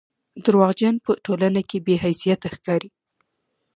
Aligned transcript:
درواغجن 0.45 0.95
په 1.05 1.11
ټولنه 1.25 1.61
کښي 1.69 1.79
بې 1.85 1.95
حيثيته 2.03 2.47
ښکاري 2.55 2.89